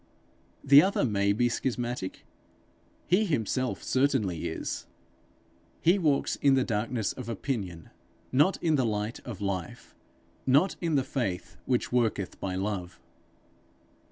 The 0.63 0.81
other 0.81 1.05
may 1.05 1.31
be 1.31 1.47
schismatic; 1.47 2.25
he 3.05 3.23
himself 3.25 3.83
certainly 3.83 4.47
is. 4.47 4.87
He 5.79 5.99
walks 5.99 6.37
in 6.37 6.55
the 6.55 6.63
darkness 6.63 7.13
of 7.13 7.29
opinion, 7.29 7.91
not 8.31 8.57
in 8.63 8.77
the 8.77 8.83
light 8.83 9.19
of 9.27 9.41
life, 9.41 9.93
not 10.47 10.75
in 10.81 10.95
the 10.95 11.03
faith 11.03 11.57
which 11.67 11.91
worketh 11.91 12.39
by 12.39 12.55
love. 12.55 12.99